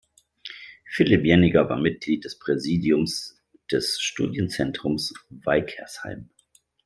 [0.89, 3.39] Philipp Jenninger war Mitglied des Präsidiums
[3.71, 6.31] des Studienzentrums Weikersheim.